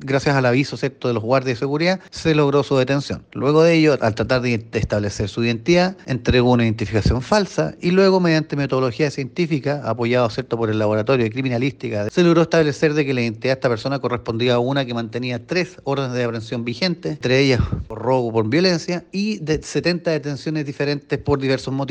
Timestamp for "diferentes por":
20.66-21.40